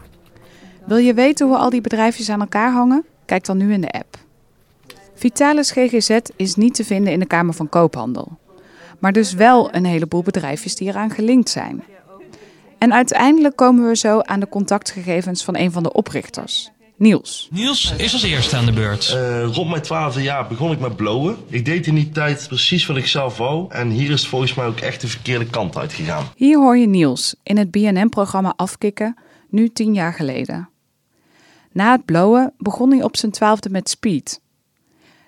Wil 0.84 0.96
je 0.96 1.14
weten 1.14 1.46
hoe 1.46 1.56
al 1.56 1.70
die 1.70 1.80
bedrijfjes 1.80 2.30
aan 2.30 2.40
elkaar 2.40 2.72
hangen? 2.72 3.04
Kijk 3.24 3.44
dan 3.44 3.56
nu 3.56 3.72
in 3.72 3.80
de 3.80 3.90
app. 3.90 4.16
Vitalis 5.14 5.70
GGZ 5.70 6.18
is 6.36 6.54
niet 6.54 6.74
te 6.74 6.84
vinden 6.84 7.12
in 7.12 7.18
de 7.18 7.26
Kamer 7.26 7.54
van 7.54 7.68
Koophandel. 7.68 8.38
Maar 9.00 9.12
dus 9.12 9.32
wel 9.32 9.74
een 9.74 9.84
heleboel 9.84 10.22
bedrijfjes 10.22 10.74
die 10.74 10.88
eraan 10.88 11.10
gelinkt 11.10 11.50
zijn. 11.50 11.82
En 12.78 12.92
uiteindelijk 12.92 13.56
komen 13.56 13.88
we 13.88 13.96
zo 13.96 14.20
aan 14.20 14.40
de 14.40 14.48
contactgegevens 14.48 15.44
van 15.44 15.56
een 15.56 15.72
van 15.72 15.82
de 15.82 15.92
oprichters, 15.92 16.70
Niels. 16.96 17.48
Niels 17.50 17.94
is 17.96 18.12
als 18.12 18.22
eerste 18.22 18.56
aan 18.56 18.64
de 18.64 18.72
beurt. 18.72 19.14
Uh, 19.16 19.44
rond 19.54 19.70
mijn 19.70 19.82
twaalfde 19.82 20.22
jaar 20.22 20.48
begon 20.48 20.72
ik 20.72 20.80
met 20.80 20.96
blowen. 20.96 21.36
Ik 21.48 21.64
deed 21.64 21.86
in 21.86 21.94
die 21.94 22.10
tijd 22.10 22.44
precies 22.48 22.86
wat 22.86 22.96
ik 22.96 23.06
zelf 23.06 23.36
wou. 23.36 23.66
En 23.68 23.88
hier 23.88 24.10
is 24.10 24.20
het 24.20 24.28
volgens 24.28 24.54
mij 24.54 24.66
ook 24.66 24.80
echt 24.80 25.00
de 25.00 25.08
verkeerde 25.08 25.46
kant 25.46 25.76
uitgegaan. 25.76 26.24
Hier 26.36 26.58
hoor 26.58 26.76
je 26.76 26.86
Niels 26.86 27.34
in 27.42 27.58
het 27.58 27.70
BNM-programma 27.70 28.52
Afkikken, 28.56 29.16
nu 29.48 29.68
tien 29.68 29.94
jaar 29.94 30.14
geleden. 30.14 30.68
Na 31.72 31.92
het 31.92 32.04
blowen 32.04 32.52
begon 32.58 32.90
hij 32.90 33.02
op 33.02 33.16
zijn 33.16 33.32
twaalfde 33.32 33.70
met 33.70 33.88
speed. 33.88 34.40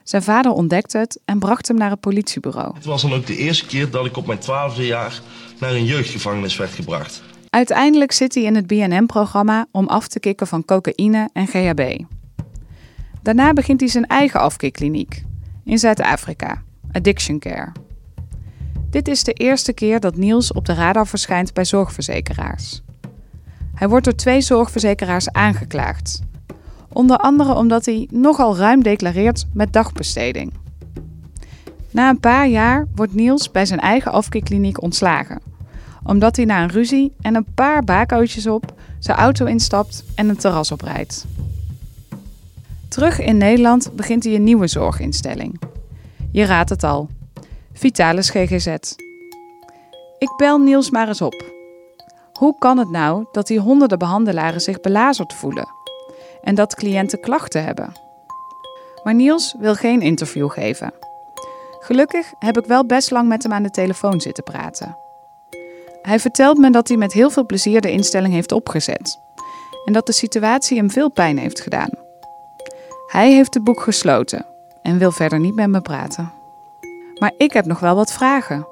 Zijn 0.04 0.22
vader 0.22 0.52
ontdekte 0.52 0.98
het 0.98 1.20
en 1.24 1.38
bracht 1.38 1.68
hem 1.68 1.76
naar 1.76 1.90
het 1.90 2.00
politiebureau. 2.00 2.74
Het 2.74 2.84
was 2.84 3.02
dan 3.02 3.12
ook 3.12 3.26
de 3.26 3.36
eerste 3.36 3.66
keer 3.66 3.90
dat 3.90 4.06
ik 4.06 4.16
op 4.16 4.26
mijn 4.26 4.38
twaalfde 4.38 4.86
jaar 4.86 5.20
naar 5.58 5.72
een 5.72 5.84
jeugdgevangenis 5.84 6.56
werd 6.56 6.70
gebracht. 6.70 7.22
Uiteindelijk 7.50 8.12
zit 8.12 8.34
hij 8.34 8.42
in 8.42 8.54
het 8.54 8.66
BNM-programma 8.66 9.66
om 9.70 9.86
af 9.86 10.08
te 10.08 10.20
kicken 10.20 10.46
van 10.46 10.64
cocaïne 10.64 11.30
en 11.32 11.46
GHB. 11.46 12.04
Daarna 13.22 13.52
begint 13.52 13.80
hij 13.80 13.88
zijn 13.88 14.06
eigen 14.06 14.40
afkikkliniek 14.40 15.24
in 15.64 15.78
Zuid-Afrika, 15.78 16.62
Addiction 16.92 17.38
Care. 17.38 17.72
Dit 18.90 19.08
is 19.08 19.24
de 19.24 19.32
eerste 19.32 19.72
keer 19.72 20.00
dat 20.00 20.16
Niels 20.16 20.52
op 20.52 20.66
de 20.66 20.74
radar 20.74 21.06
verschijnt 21.06 21.54
bij 21.54 21.64
zorgverzekeraars. 21.64 22.82
Hij 23.74 23.88
wordt 23.88 24.04
door 24.04 24.14
twee 24.14 24.40
zorgverzekeraars 24.40 25.30
aangeklaagd. 25.30 26.22
Onder 26.92 27.16
andere 27.16 27.54
omdat 27.54 27.84
hij 27.84 28.08
nogal 28.10 28.56
ruim 28.56 28.82
declareert 28.82 29.46
met 29.52 29.72
dagbesteding. 29.72 30.52
Na 31.90 32.08
een 32.08 32.20
paar 32.20 32.48
jaar 32.48 32.86
wordt 32.94 33.14
Niels 33.14 33.50
bij 33.50 33.66
zijn 33.66 33.80
eigen 33.80 34.12
afkikkliniek 34.12 34.82
ontslagen 34.82 35.52
omdat 36.04 36.36
hij 36.36 36.44
na 36.44 36.62
een 36.62 36.70
ruzie 36.70 37.12
en 37.20 37.34
een 37.34 37.46
paar 37.54 37.84
bakootjes 37.84 38.46
op 38.46 38.74
zijn 38.98 39.16
auto 39.16 39.44
instapt 39.44 40.04
en 40.14 40.28
een 40.28 40.36
terras 40.36 40.72
oprijdt. 40.72 41.26
Terug 42.88 43.20
in 43.20 43.36
Nederland 43.36 43.96
begint 43.96 44.24
hij 44.24 44.34
een 44.34 44.44
nieuwe 44.44 44.66
zorginstelling. 44.66 45.60
Je 46.30 46.44
raadt 46.44 46.70
het 46.70 46.84
al. 46.84 47.08
Vitalis 47.72 48.30
GGZ. 48.30 48.66
Ik 50.18 50.32
bel 50.36 50.58
Niels 50.58 50.90
maar 50.90 51.08
eens 51.08 51.20
op. 51.20 51.44
Hoe 52.32 52.58
kan 52.58 52.78
het 52.78 52.90
nou 52.90 53.26
dat 53.32 53.46
die 53.46 53.60
honderden 53.60 53.98
behandelaren 53.98 54.60
zich 54.60 54.80
belazerd 54.80 55.32
voelen? 55.32 55.68
En 56.42 56.54
dat 56.54 56.74
cliënten 56.74 57.20
klachten 57.20 57.64
hebben? 57.64 57.92
Maar 59.02 59.14
Niels 59.14 59.54
wil 59.58 59.74
geen 59.74 60.00
interview 60.00 60.50
geven. 60.50 60.92
Gelukkig 61.78 62.32
heb 62.38 62.58
ik 62.58 62.64
wel 62.66 62.86
best 62.86 63.10
lang 63.10 63.28
met 63.28 63.42
hem 63.42 63.52
aan 63.52 63.62
de 63.62 63.70
telefoon 63.70 64.20
zitten 64.20 64.44
praten. 64.44 64.96
Hij 66.02 66.20
vertelt 66.20 66.58
me 66.58 66.70
dat 66.70 66.88
hij 66.88 66.96
met 66.96 67.12
heel 67.12 67.30
veel 67.30 67.46
plezier 67.46 67.80
de 67.80 67.90
instelling 67.90 68.34
heeft 68.34 68.52
opgezet 68.52 69.20
en 69.84 69.92
dat 69.92 70.06
de 70.06 70.12
situatie 70.12 70.76
hem 70.76 70.90
veel 70.90 71.10
pijn 71.10 71.38
heeft 71.38 71.60
gedaan. 71.60 71.90
Hij 73.06 73.32
heeft 73.32 73.54
het 73.54 73.64
boek 73.64 73.80
gesloten 73.80 74.46
en 74.82 74.98
wil 74.98 75.12
verder 75.12 75.40
niet 75.40 75.54
met 75.54 75.68
me 75.68 75.80
praten. 75.80 76.32
Maar 77.18 77.32
ik 77.36 77.52
heb 77.52 77.64
nog 77.64 77.78
wel 77.78 77.94
wat 77.94 78.12
vragen. 78.12 78.66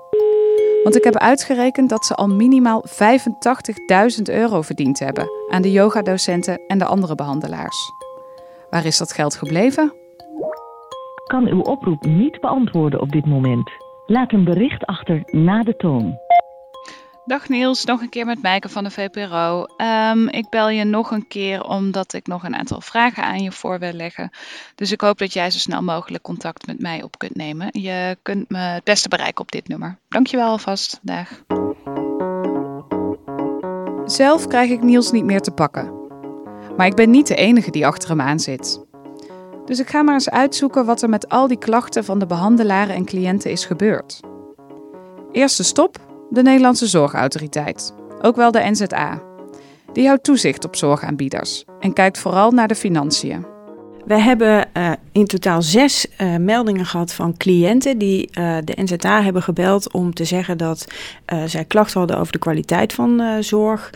Want 0.82 0.96
ik 0.96 1.04
heb 1.04 1.16
uitgerekend 1.16 1.88
dat 1.88 2.04
ze 2.04 2.14
al 2.14 2.26
minimaal 2.26 2.84
85.000 2.88 4.22
euro 4.22 4.62
verdiend 4.62 4.98
hebben 4.98 5.28
aan 5.48 5.62
de 5.62 5.72
yogadocenten 5.72 6.60
en 6.66 6.78
de 6.78 6.84
andere 6.84 7.14
behandelaars. 7.14 7.92
Waar 8.70 8.84
is 8.84 8.98
dat 8.98 9.12
geld 9.12 9.34
gebleven? 9.36 9.92
Kan 11.26 11.46
uw 11.46 11.60
oproep 11.60 12.04
niet 12.04 12.40
beantwoorden 12.40 13.00
op 13.00 13.12
dit 13.12 13.26
moment. 13.26 13.70
Laat 14.06 14.32
een 14.32 14.44
bericht 14.44 14.84
achter 14.84 15.22
na 15.24 15.62
de 15.62 15.76
toon. 15.76 16.18
Dag 17.24 17.48
Niels, 17.48 17.84
nog 17.84 18.00
een 18.00 18.08
keer 18.08 18.26
met 18.26 18.42
Mijke 18.42 18.68
van 18.68 18.84
de 18.84 18.90
VPRO. 18.90 19.64
Ehm, 19.76 20.28
ik 20.28 20.48
bel 20.48 20.68
je 20.68 20.84
nog 20.84 21.10
een 21.10 21.28
keer 21.28 21.64
omdat 21.64 22.12
ik 22.12 22.26
nog 22.26 22.44
een 22.44 22.56
aantal 22.56 22.80
vragen 22.80 23.24
aan 23.24 23.42
je 23.42 23.52
voor 23.52 23.78
wil 23.78 23.92
leggen. 23.92 24.30
Dus 24.74 24.92
ik 24.92 25.00
hoop 25.00 25.18
dat 25.18 25.32
jij 25.32 25.50
zo 25.50 25.58
snel 25.58 25.82
mogelijk 25.82 26.22
contact 26.22 26.66
met 26.66 26.80
mij 26.80 27.02
op 27.02 27.18
kunt 27.18 27.34
nemen. 27.34 27.68
Je 27.72 28.18
kunt 28.22 28.50
me 28.50 28.58
het 28.58 28.84
beste 28.84 29.08
bereiken 29.08 29.40
op 29.40 29.52
dit 29.52 29.68
nummer. 29.68 29.98
Dankjewel 30.08 30.48
alvast. 30.48 31.00
Dag. 31.02 31.28
Zelf 34.04 34.46
krijg 34.46 34.70
ik 34.70 34.82
Niels 34.82 35.10
niet 35.10 35.24
meer 35.24 35.40
te 35.40 35.50
pakken. 35.50 35.92
Maar 36.76 36.86
ik 36.86 36.94
ben 36.94 37.10
niet 37.10 37.26
de 37.26 37.34
enige 37.34 37.70
die 37.70 37.86
achter 37.86 38.08
hem 38.08 38.20
aan 38.20 38.40
zit. 38.40 38.84
Dus 39.64 39.78
ik 39.78 39.88
ga 39.88 40.02
maar 40.02 40.14
eens 40.14 40.30
uitzoeken 40.30 40.84
wat 40.84 41.02
er 41.02 41.08
met 41.08 41.28
al 41.28 41.48
die 41.48 41.58
klachten 41.58 42.04
van 42.04 42.18
de 42.18 42.26
behandelaren 42.26 42.94
en 42.94 43.04
cliënten 43.04 43.50
is 43.50 43.64
gebeurd. 43.64 44.20
Eerste 45.32 45.64
stop 45.64 46.08
de 46.30 46.42
Nederlandse 46.42 46.86
Zorgautoriteit, 46.86 47.94
ook 48.22 48.36
wel 48.36 48.50
de 48.50 48.70
NZA. 48.70 49.22
Die 49.92 50.06
houdt 50.06 50.24
toezicht 50.24 50.64
op 50.64 50.76
zorgaanbieders 50.76 51.64
en 51.80 51.92
kijkt 51.92 52.18
vooral 52.18 52.50
naar 52.50 52.68
de 52.68 52.74
financiën. 52.74 53.46
We 54.04 54.20
hebben 54.20 54.68
uh, 54.76 54.92
in 55.12 55.26
totaal 55.26 55.62
zes 55.62 56.06
uh, 56.18 56.36
meldingen 56.36 56.86
gehad 56.86 57.12
van 57.12 57.36
cliënten 57.36 57.98
die 57.98 58.28
uh, 58.38 58.56
de 58.64 58.82
NZA 58.82 59.22
hebben 59.22 59.42
gebeld 59.42 59.92
om 59.92 60.14
te 60.14 60.24
zeggen 60.24 60.58
dat 60.58 60.86
zij 61.46 61.64
klachten 61.64 61.98
hadden 61.98 62.18
over 62.18 62.32
de 62.32 62.38
kwaliteit 62.38 62.92
van 62.92 63.22
zorg, 63.40 63.90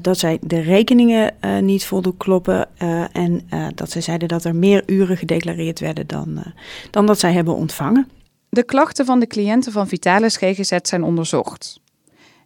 dat 0.00 0.18
zij 0.18 0.38
de 0.40 0.60
rekeningen 0.60 1.34
niet 1.60 1.84
voldoen 1.84 2.16
kloppen 2.16 2.68
en 3.12 3.48
dat 3.74 3.90
zij 3.90 4.00
zeiden 4.00 4.28
dat 4.28 4.44
er 4.44 4.54
meer 4.54 4.82
uren 4.86 5.16
gedeclareerd 5.16 5.80
werden 5.80 6.06
dan, 6.06 6.42
dan 6.90 7.06
dat 7.06 7.18
zij 7.18 7.32
hebben 7.32 7.54
ontvangen. 7.54 8.08
De 8.56 8.64
klachten 8.64 9.04
van 9.04 9.20
de 9.20 9.26
cliënten 9.26 9.72
van 9.72 9.88
Vitalis 9.88 10.36
GGZ 10.36 10.76
zijn 10.82 11.02
onderzocht. 11.02 11.80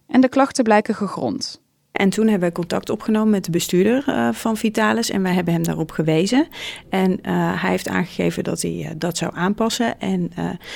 En 0.07 0.21
de 0.21 0.29
klachten 0.29 0.63
blijken 0.63 0.95
gegrond. 0.95 1.61
En 1.91 2.09
toen 2.09 2.27
hebben 2.27 2.47
we 2.47 2.55
contact 2.55 2.89
opgenomen 2.89 3.29
met 3.29 3.45
de 3.45 3.51
bestuurder 3.51 4.03
uh, 4.07 4.33
van 4.33 4.57
Vitalis 4.57 5.09
en 5.09 5.21
wij 5.21 5.33
hebben 5.33 5.53
hem 5.53 5.63
daarop 5.63 5.91
gewezen. 5.91 6.47
En 6.89 7.11
uh, 7.11 7.61
hij 7.61 7.69
heeft 7.69 7.87
aangegeven 7.87 8.43
dat 8.43 8.61
hij 8.61 8.71
uh, 8.71 8.89
dat 8.97 9.17
zou 9.17 9.35
aanpassen 9.35 9.99
en 9.99 10.31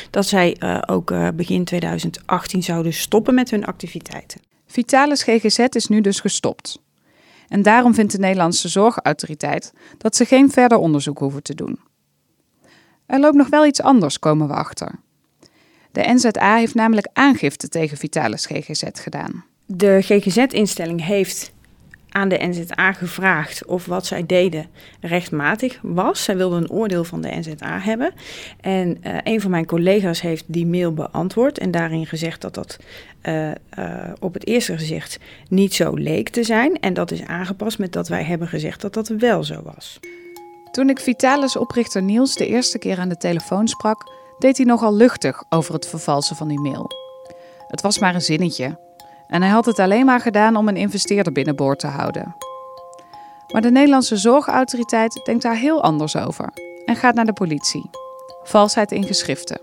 dat 0.10 0.26
zij 0.26 0.58
ook 0.86 1.14
begin 1.36 1.64
2018 1.64 2.64
zouden 2.64 2.94
stoppen 2.94 3.36
met 3.36 3.52
hun 3.52 3.66
activiteiten. 3.66 4.42
Vitalis 4.66 5.24
GGZ 5.24 5.60
is 5.70 5.88
nu 5.88 6.02
dus 6.02 6.20
gestopt. 6.20 6.82
En 7.48 7.62
daarom 7.62 7.94
vindt 7.94 8.12
de 8.12 8.20
Nederlandse 8.20 8.70
Zorgautoriteit 8.70 9.74
dat 9.98 10.16
ze 10.16 10.26
geen 10.26 10.52
verder 10.52 10.78
onderzoek 10.78 11.20
hoeven 11.20 11.44
te 11.44 11.56
doen. 11.56 11.80
Er 13.06 13.20
loopt 13.20 13.36
nog 13.36 13.50
wel 13.50 13.66
iets 13.66 13.82
anders, 13.82 14.20
komen 14.20 14.48
we 14.48 14.54
achter. 14.54 15.04
De 15.96 16.14
NZA 16.14 16.56
heeft 16.56 16.76
namelijk 16.76 17.08
aangifte 17.14 17.70
tegen 17.70 17.98
Vitalis 17.98 18.46
GGZ 18.46 18.84
gedaan. 18.94 19.46
De 19.66 20.00
GGZ-instelling 20.02 21.06
heeft 21.06 21.54
aan 22.10 22.30
de 22.30 22.48
NZA 22.48 22.94
gevraagd 22.94 23.66
of 23.66 23.86
wat 23.86 24.06
zij 24.06 24.26
deden 24.26 24.66
rechtmatig 25.02 25.80
was. 25.82 26.24
Zij 26.24 26.38
wilden 26.38 26.62
een 26.62 26.72
oordeel 26.72 27.04
van 27.04 27.22
de 27.22 27.30
NZA 27.36 27.80
hebben. 27.80 28.14
En 28.62 28.98
uh, 29.04 29.18
een 29.24 29.42
van 29.42 29.52
mijn 29.52 29.66
collega's 29.66 30.22
heeft 30.22 30.44
die 30.48 30.66
mail 30.66 30.94
beantwoord 30.94 31.58
en 31.58 31.72
daarin 31.72 32.06
gezegd 32.06 32.42
dat 32.42 32.54
dat 32.54 32.78
uh, 33.24 33.48
uh, 33.48 33.54
op 34.20 34.34
het 34.34 34.48
eerste 34.48 34.78
gezicht 34.78 35.20
niet 35.50 35.74
zo 35.74 35.94
leek 35.94 36.30
te 36.30 36.44
zijn. 36.44 36.80
En 36.80 36.94
dat 36.94 37.12
is 37.12 37.24
aangepast 37.24 37.80
met 37.80 37.94
dat 37.94 38.08
wij 38.08 38.24
hebben 38.24 38.48
gezegd 38.48 38.82
dat 38.82 38.94
dat 38.94 39.08
wel 39.08 39.44
zo 39.44 39.62
was. 39.76 40.00
Toen 40.72 40.90
ik 40.90 41.00
Vitalis-oprichter 41.00 42.02
Niels 42.02 42.36
de 42.36 42.48
eerste 42.48 42.78
keer 42.78 42.98
aan 42.98 43.10
de 43.10 43.18
telefoon 43.18 43.68
sprak, 43.68 44.14
deed 44.38 44.58
hij 44.58 44.66
nogal 44.66 44.94
luchtig 44.94 45.44
over 45.50 45.74
het 45.74 45.88
vervalsen 45.88 46.36
van 46.36 46.48
die 46.48 46.60
mail. 46.60 46.92
Het 47.68 47.82
was 47.82 48.00
maar 48.00 48.16
een 48.16 48.22
zinnetje. 48.22 48.80
En 49.28 49.42
hij 49.42 49.52
had 49.52 49.66
het 49.66 49.80
alleen 49.80 50.06
maar 50.06 50.20
gedaan 50.20 50.56
om 50.56 50.68
een 50.68 50.78
investeerder 50.78 51.34
binnenboord 51.34 51.80
te 51.80 51.88
houden. 51.88 52.36
Maar 53.54 53.62
de 53.62 53.72
Nederlandse 53.72 54.18
Zorgautoriteit 54.18 55.22
denkt 55.24 55.44
daar 55.44 55.56
heel 55.56 55.84
anders 55.84 56.16
over 56.16 56.50
en 56.86 56.96
gaat 56.96 57.16
naar 57.16 57.26
de 57.26 57.34
politie. 57.34 57.90
Valsheid 58.44 58.92
in 58.92 59.04
geschriften. 59.04 59.62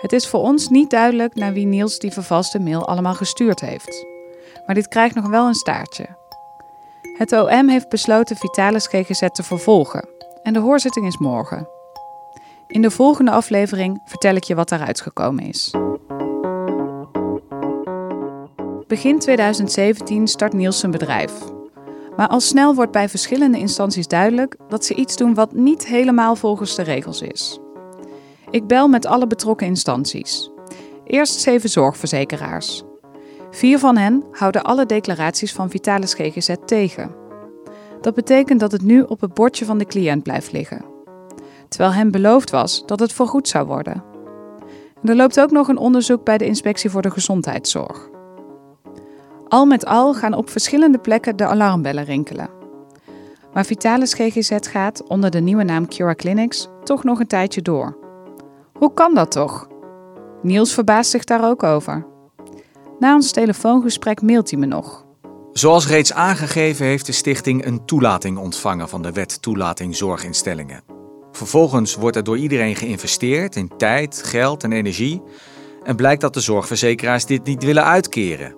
Het 0.00 0.12
is 0.12 0.28
voor 0.28 0.40
ons 0.40 0.68
niet 0.68 0.90
duidelijk 0.90 1.34
naar 1.34 1.52
wie 1.52 1.66
Niels 1.66 1.98
die 1.98 2.12
vervalste 2.12 2.58
mail 2.58 2.86
allemaal 2.86 3.14
gestuurd 3.14 3.60
heeft. 3.60 4.06
Maar 4.66 4.74
dit 4.74 4.88
krijgt 4.88 5.14
nog 5.14 5.28
wel 5.28 5.46
een 5.46 5.54
staartje. 5.54 6.06
Het 7.18 7.32
OM 7.32 7.68
heeft 7.68 7.88
besloten 7.88 8.36
Vitalis 8.36 8.86
GGZ 8.86 9.26
te 9.32 9.42
vervolgen 9.42 10.08
en 10.42 10.52
de 10.52 10.58
hoorzitting 10.58 11.06
is 11.06 11.18
morgen. 11.18 11.71
In 12.72 12.82
de 12.82 12.90
volgende 12.90 13.30
aflevering 13.30 14.02
vertel 14.04 14.34
ik 14.34 14.44
je 14.44 14.54
wat 14.54 14.68
daaruit 14.68 15.00
gekomen 15.00 15.44
is. 15.44 15.74
Begin 18.86 19.18
2017 19.18 20.28
start 20.28 20.52
Niels 20.52 20.78
zijn 20.78 20.92
bedrijf. 20.92 21.32
Maar 22.16 22.28
al 22.28 22.40
snel 22.40 22.74
wordt 22.74 22.92
bij 22.92 23.08
verschillende 23.08 23.58
instanties 23.58 24.06
duidelijk 24.06 24.56
dat 24.68 24.84
ze 24.84 24.94
iets 24.94 25.16
doen 25.16 25.34
wat 25.34 25.52
niet 25.52 25.86
helemaal 25.86 26.36
volgens 26.36 26.74
de 26.74 26.82
regels 26.82 27.22
is. 27.22 27.58
Ik 28.50 28.66
bel 28.66 28.88
met 28.88 29.06
alle 29.06 29.26
betrokken 29.26 29.66
instanties. 29.66 30.50
Eerst 31.04 31.40
zeven 31.40 31.68
zorgverzekeraars. 31.68 32.82
Vier 33.50 33.78
van 33.78 33.96
hen 33.96 34.24
houden 34.30 34.62
alle 34.62 34.86
declaraties 34.86 35.52
van 35.52 35.70
Vitalis 35.70 36.14
GGZ 36.14 36.54
tegen. 36.66 37.14
Dat 38.00 38.14
betekent 38.14 38.60
dat 38.60 38.72
het 38.72 38.82
nu 38.82 39.02
op 39.02 39.20
het 39.20 39.34
bordje 39.34 39.64
van 39.64 39.78
de 39.78 39.86
cliënt 39.86 40.22
blijft 40.22 40.52
liggen 40.52 40.91
terwijl 41.72 41.92
hem 41.92 42.10
beloofd 42.10 42.50
was 42.50 42.86
dat 42.86 43.00
het 43.00 43.12
voorgoed 43.12 43.48
zou 43.48 43.66
worden. 43.66 44.04
er 45.04 45.16
loopt 45.16 45.40
ook 45.40 45.50
nog 45.50 45.68
een 45.68 45.78
onderzoek 45.78 46.24
bij 46.24 46.38
de 46.38 46.46
Inspectie 46.46 46.90
voor 46.90 47.02
de 47.02 47.10
Gezondheidszorg. 47.10 48.08
Al 49.48 49.66
met 49.66 49.86
al 49.86 50.14
gaan 50.14 50.34
op 50.34 50.50
verschillende 50.50 50.98
plekken 50.98 51.36
de 51.36 51.46
alarmbellen 51.46 52.04
rinkelen. 52.04 52.50
Maar 53.52 53.64
Vitalis 53.64 54.14
GGZ 54.14 54.56
gaat 54.60 55.02
onder 55.08 55.30
de 55.30 55.40
nieuwe 55.40 55.64
naam 55.64 55.88
Cura 55.88 56.14
Clinics 56.14 56.68
toch 56.84 57.04
nog 57.04 57.20
een 57.20 57.26
tijdje 57.26 57.62
door. 57.62 57.96
Hoe 58.72 58.94
kan 58.94 59.14
dat 59.14 59.30
toch? 59.30 59.68
Niels 60.42 60.74
verbaast 60.74 61.10
zich 61.10 61.24
daar 61.24 61.44
ook 61.44 61.62
over. 61.62 62.06
Na 62.98 63.14
ons 63.14 63.32
telefoongesprek 63.32 64.22
mailt 64.22 64.50
hij 64.50 64.58
me 64.58 64.66
nog. 64.66 65.04
Zoals 65.52 65.86
reeds 65.86 66.12
aangegeven 66.12 66.86
heeft 66.86 67.06
de 67.06 67.12
stichting 67.12 67.66
een 67.66 67.84
toelating 67.84 68.38
ontvangen 68.38 68.88
van 68.88 69.02
de 69.02 69.12
wet 69.12 69.42
toelating 69.42 69.96
zorginstellingen. 69.96 70.91
Vervolgens 71.32 71.94
wordt 71.94 72.16
er 72.16 72.24
door 72.24 72.38
iedereen 72.38 72.76
geïnvesteerd 72.76 73.56
in 73.56 73.76
tijd, 73.76 74.22
geld 74.24 74.64
en 74.64 74.72
energie 74.72 75.22
en 75.82 75.96
blijkt 75.96 76.20
dat 76.20 76.34
de 76.34 76.40
zorgverzekeraars 76.40 77.26
dit 77.26 77.44
niet 77.44 77.64
willen 77.64 77.84
uitkeren. 77.84 78.56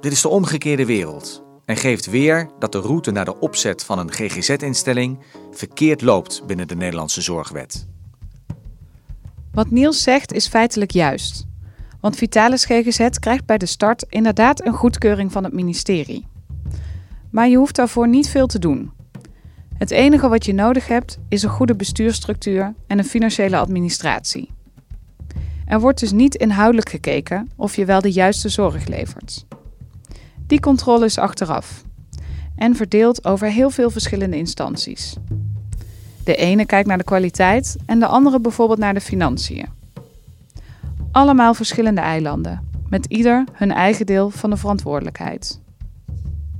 Dit 0.00 0.12
is 0.12 0.20
de 0.20 0.28
omgekeerde 0.28 0.86
wereld 0.86 1.44
en 1.64 1.76
geeft 1.76 2.06
weer 2.06 2.50
dat 2.58 2.72
de 2.72 2.80
route 2.80 3.10
naar 3.10 3.24
de 3.24 3.38
opzet 3.38 3.84
van 3.84 3.98
een 3.98 4.12
GGZ-instelling 4.12 5.18
verkeerd 5.50 6.02
loopt 6.02 6.46
binnen 6.46 6.68
de 6.68 6.76
Nederlandse 6.76 7.22
zorgwet. 7.22 7.86
Wat 9.52 9.70
Niels 9.70 10.02
zegt 10.02 10.32
is 10.32 10.48
feitelijk 10.48 10.90
juist. 10.90 11.46
Want 12.00 12.16
Vitalis 12.16 12.64
GGZ 12.64 13.08
krijgt 13.18 13.46
bij 13.46 13.58
de 13.58 13.66
start 13.66 14.04
inderdaad 14.08 14.66
een 14.66 14.72
goedkeuring 14.72 15.32
van 15.32 15.44
het 15.44 15.52
ministerie. 15.52 16.26
Maar 17.30 17.48
je 17.48 17.56
hoeft 17.56 17.76
daarvoor 17.76 18.08
niet 18.08 18.28
veel 18.28 18.46
te 18.46 18.58
doen. 18.58 18.92
Het 19.84 19.92
enige 19.92 20.28
wat 20.28 20.44
je 20.44 20.54
nodig 20.54 20.88
hebt 20.88 21.18
is 21.28 21.42
een 21.42 21.50
goede 21.50 21.74
bestuurstructuur 21.74 22.74
en 22.86 22.98
een 22.98 23.04
financiële 23.04 23.56
administratie. 23.56 24.50
Er 25.66 25.80
wordt 25.80 26.00
dus 26.00 26.12
niet 26.12 26.34
inhoudelijk 26.34 26.88
gekeken 26.88 27.50
of 27.56 27.76
je 27.76 27.84
wel 27.84 28.00
de 28.00 28.12
juiste 28.12 28.48
zorg 28.48 28.86
levert. 28.86 29.46
Die 30.46 30.60
controle 30.60 31.04
is 31.04 31.18
achteraf 31.18 31.82
en 32.56 32.76
verdeeld 32.76 33.24
over 33.24 33.48
heel 33.48 33.70
veel 33.70 33.90
verschillende 33.90 34.36
instanties. 34.36 35.16
De 36.24 36.36
ene 36.36 36.66
kijkt 36.66 36.88
naar 36.88 36.98
de 36.98 37.04
kwaliteit 37.04 37.76
en 37.86 37.98
de 37.98 38.06
andere 38.06 38.40
bijvoorbeeld 38.40 38.78
naar 38.78 38.94
de 38.94 39.00
financiën. 39.00 39.66
Allemaal 41.10 41.54
verschillende 41.54 42.00
eilanden, 42.00 42.68
met 42.88 43.06
ieder 43.06 43.44
hun 43.52 43.72
eigen 43.72 44.06
deel 44.06 44.30
van 44.30 44.50
de 44.50 44.56
verantwoordelijkheid. 44.56 45.60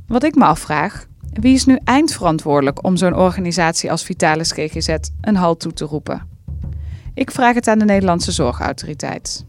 Wat 0.07 0.23
ik 0.23 0.35
me 0.35 0.45
afvraag, 0.45 1.07
wie 1.41 1.55
is 1.55 1.64
nu 1.64 1.79
eindverantwoordelijk 1.85 2.85
om 2.85 2.97
zo'n 2.97 3.17
organisatie 3.17 3.91
als 3.91 4.05
Vitalis 4.05 4.53
GGZ 4.53 4.97
een 5.21 5.37
halt 5.37 5.61
toe 5.61 5.73
te 5.73 5.85
roepen? 5.85 6.29
Ik 7.14 7.31
vraag 7.31 7.55
het 7.55 7.69
aan 7.69 7.79
de 7.79 7.85
Nederlandse 7.85 8.33
Zorgautoriteit. 8.33 9.45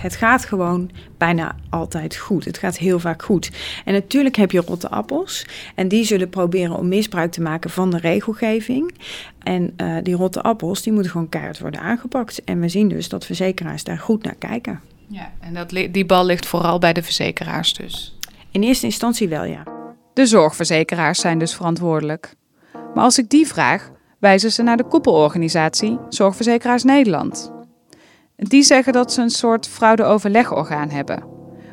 Het 0.00 0.16
gaat 0.16 0.44
gewoon 0.44 0.90
bijna 1.18 1.56
altijd 1.70 2.16
goed. 2.16 2.44
Het 2.44 2.58
gaat 2.58 2.78
heel 2.78 2.98
vaak 2.98 3.22
goed. 3.22 3.50
En 3.84 3.92
natuurlijk 3.92 4.36
heb 4.36 4.50
je 4.50 4.60
rotte 4.60 4.88
appels. 4.88 5.46
En 5.74 5.88
die 5.88 6.04
zullen 6.04 6.28
proberen 6.28 6.76
om 6.76 6.88
misbruik 6.88 7.32
te 7.32 7.40
maken 7.40 7.70
van 7.70 7.90
de 7.90 7.98
regelgeving. 7.98 8.94
En 9.38 9.74
uh, 9.76 9.96
die 10.02 10.14
rotte 10.14 10.42
appels, 10.42 10.82
die 10.82 10.92
moeten 10.92 11.10
gewoon 11.10 11.28
keihard 11.28 11.58
worden 11.58 11.80
aangepakt. 11.80 12.44
En 12.44 12.60
we 12.60 12.68
zien 12.68 12.88
dus 12.88 13.08
dat 13.08 13.26
verzekeraars 13.26 13.84
daar 13.84 13.98
goed 13.98 14.24
naar 14.24 14.34
kijken. 14.34 14.80
Ja, 15.06 15.32
en 15.40 15.54
dat, 15.54 15.68
die 15.68 16.06
bal 16.06 16.24
ligt 16.24 16.46
vooral 16.46 16.78
bij 16.78 16.92
de 16.92 17.02
verzekeraars 17.02 17.74
dus. 17.74 18.18
In 18.50 18.62
eerste 18.62 18.86
instantie 18.86 19.28
wel, 19.28 19.44
ja. 19.44 19.81
De 20.12 20.26
zorgverzekeraars 20.26 21.20
zijn 21.20 21.38
dus 21.38 21.54
verantwoordelijk. 21.54 22.34
Maar 22.94 23.04
als 23.04 23.18
ik 23.18 23.28
die 23.28 23.46
vraag, 23.46 23.90
wijzen 24.18 24.52
ze 24.52 24.62
naar 24.62 24.76
de 24.76 24.84
koepelorganisatie 24.84 25.98
Zorgverzekeraars 26.08 26.82
Nederland. 26.82 27.52
Die 28.36 28.62
zeggen 28.62 28.92
dat 28.92 29.12
ze 29.12 29.22
een 29.22 29.30
soort 29.30 29.68
fraude-overlegorgaan 29.68 30.90
hebben, 30.90 31.24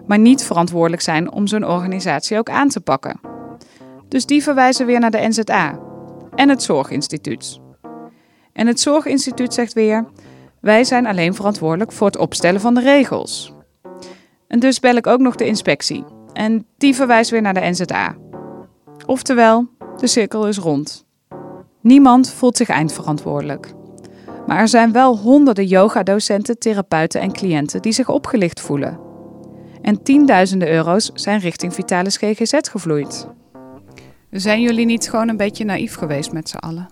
maar 0.08 0.19
niet 0.19 0.43
verantwoordelijk 0.43 1.01
zijn 1.01 1.31
om 1.31 1.48
zo'n 1.48 1.65
organisatie 1.65 2.38
ook 2.38 2.50
aan 2.50 2.69
te 2.69 2.81
pakken. 2.81 3.19
Dus 4.08 4.25
die 4.25 4.43
verwijzen 4.43 4.86
weer 4.86 5.00
naar 5.00 5.12
de 5.12 5.27
NZA 5.27 5.79
en 6.36 6.50
het 6.50 6.63
Zorginstituut. 6.63 7.60
En 8.53 8.67
het 8.67 8.79
Zorginstituut 8.79 9.53
zegt 9.53 9.74
weer: 9.74 10.05
wij 10.62 10.84
zijn 10.84 11.05
alleen 11.05 11.34
verantwoordelijk 11.34 11.91
voor 11.91 12.08
het 12.08 12.17
opstellen 12.17 12.62
van 12.62 12.74
de 12.74 12.81
regels. 12.81 13.54
En 14.47 14.60
dus 14.60 14.80
bel 14.80 14.95
ik 14.95 15.08
ook 15.08 15.19
nog 15.19 15.36
de 15.36 15.45
inspectie. 15.45 16.04
En 16.34 16.65
die 16.78 16.95
verwijst 16.95 17.32
weer 17.32 17.41
naar 17.41 17.54
de 17.54 17.69
NZA. 17.69 18.15
Oftewel, 19.10 19.67
de 19.98 20.08
cirkel 20.08 20.48
is 20.48 20.58
rond. 20.58 21.08
Niemand 21.82 22.34
voelt 22.34 22.58
zich 22.58 22.69
eindverantwoordelijk. 22.69 23.74
Maar 24.48 24.58
er 24.58 24.67
zijn 24.67 24.91
wel 24.91 25.17
honderden 25.17 25.65
yogadocenten, 25.65 26.60
therapeuten 26.60 27.22
en 27.22 27.32
cliënten 27.32 27.82
die 27.82 27.91
zich 27.91 28.10
opgelicht 28.10 28.62
voelen. 28.62 29.00
En 29.82 30.04
tienduizenden 30.04 30.72
euro's 30.72 31.12
zijn 31.13 31.39
richting 31.39 31.74
Vitalis 31.74 32.17
GGZ 32.17 32.54
gevloeid. 32.72 33.34
Zijn 34.30 34.62
jullie 34.62 34.86
niet 34.86 35.10
gewoon 35.10 35.30
een 35.30 35.38
beetje 35.38 35.65
naïef 35.65 35.95
geweest 35.95 36.34
met 36.34 36.50
z'n 36.50 36.58
allen? 36.58 36.89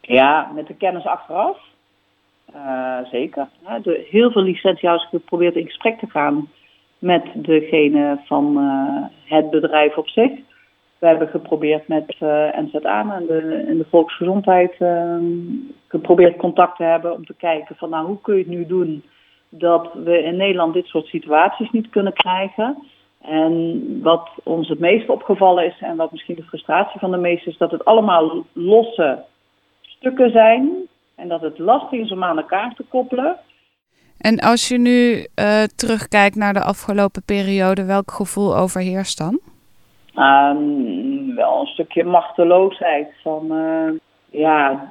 Ja, 0.00 0.50
met 0.54 0.66
de 0.66 0.74
kennis 0.74 1.04
achteraf. 1.04 1.58
Uh, 2.54 2.98
zeker. 3.10 3.48
Heel 4.10 4.30
veel 4.30 4.42
licentiehouders 4.42 5.10
geprobeerd 5.10 5.54
in 5.54 5.66
gesprek 5.66 5.98
te 5.98 6.10
gaan 6.10 6.48
met 6.98 7.24
degene 7.34 8.20
van 8.24 8.58
uh, 8.58 9.04
het 9.24 9.50
bedrijf 9.50 9.96
op 9.96 10.08
zich. 10.08 10.30
We 11.00 11.06
hebben 11.06 11.28
geprobeerd 11.28 11.88
met 11.88 12.16
uh, 12.20 12.28
NZA 12.56 13.16
en 13.16 13.26
de, 13.26 13.64
de 13.78 13.86
volksgezondheid 13.90 14.74
uh, 14.78 15.16
geprobeerd 15.88 16.36
contact 16.36 16.76
te 16.76 16.82
hebben 16.82 17.14
om 17.14 17.26
te 17.26 17.34
kijken 17.34 17.76
van 17.76 17.90
nou 17.90 18.06
hoe 18.06 18.20
kun 18.20 18.34
je 18.34 18.40
het 18.40 18.50
nu 18.50 18.66
doen 18.66 19.02
dat 19.48 19.90
we 20.04 20.22
in 20.22 20.36
Nederland 20.36 20.74
dit 20.74 20.86
soort 20.86 21.06
situaties 21.06 21.70
niet 21.70 21.90
kunnen 21.90 22.12
krijgen. 22.12 22.76
En 23.20 23.82
wat 24.02 24.28
ons 24.42 24.68
het 24.68 24.78
meest 24.78 25.08
opgevallen 25.08 25.66
is 25.66 25.80
en 25.80 25.96
wat 25.96 26.12
misschien 26.12 26.34
de 26.34 26.42
frustratie 26.42 27.00
van 27.00 27.10
de 27.10 27.16
meesten 27.16 27.52
is 27.52 27.58
dat 27.58 27.70
het 27.70 27.84
allemaal 27.84 28.44
losse 28.52 29.24
stukken 29.80 30.30
zijn 30.30 30.70
en 31.14 31.28
dat 31.28 31.40
het 31.40 31.58
lastig 31.58 31.98
is 31.98 32.12
om 32.12 32.24
aan 32.24 32.38
elkaar 32.38 32.74
te 32.74 32.84
koppelen. 32.88 33.36
En 34.18 34.38
als 34.38 34.68
je 34.68 34.78
nu 34.78 35.26
uh, 35.34 35.62
terugkijkt 35.62 36.36
naar 36.36 36.52
de 36.52 36.62
afgelopen 36.62 37.22
periode, 37.24 37.84
welk 37.84 38.10
gevoel 38.10 38.56
overheerst 38.56 39.18
dan? 39.18 39.40
Um, 40.20 41.34
wel 41.34 41.60
een 41.60 41.66
stukje 41.66 42.04
machteloosheid. 42.04 43.08
Van 43.22 43.52
uh, 43.52 43.90
ja, 44.30 44.90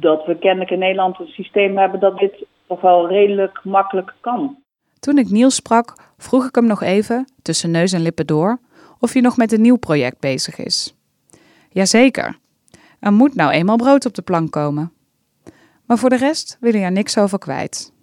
dat 0.00 0.26
we 0.26 0.38
kennelijk 0.38 0.70
in 0.70 0.78
Nederland 0.78 1.20
een 1.20 1.26
systeem 1.26 1.78
hebben 1.78 2.00
dat 2.00 2.18
dit 2.18 2.46
toch 2.66 2.80
wel 2.80 3.08
redelijk 3.08 3.60
makkelijk 3.64 4.14
kan. 4.20 4.56
Toen 5.00 5.18
ik 5.18 5.30
Niels 5.30 5.54
sprak, 5.54 5.96
vroeg 6.16 6.46
ik 6.46 6.54
hem 6.54 6.66
nog 6.66 6.82
even, 6.82 7.32
tussen 7.42 7.70
neus 7.70 7.92
en 7.92 8.02
lippen 8.02 8.26
door, 8.26 8.58
of 9.00 9.12
hij 9.12 9.22
nog 9.22 9.36
met 9.36 9.52
een 9.52 9.60
nieuw 9.60 9.76
project 9.76 10.20
bezig 10.20 10.58
is. 10.58 10.96
Jazeker, 11.70 12.38
er 13.00 13.12
moet 13.12 13.34
nou 13.34 13.50
eenmaal 13.50 13.76
brood 13.76 14.06
op 14.06 14.14
de 14.14 14.22
plank 14.22 14.50
komen. 14.50 14.92
Maar 15.86 15.98
voor 15.98 16.10
de 16.10 16.16
rest 16.16 16.56
wil 16.60 16.72
hij 16.72 16.82
er 16.82 16.92
niks 16.92 17.18
over 17.18 17.38
kwijt. 17.38 17.94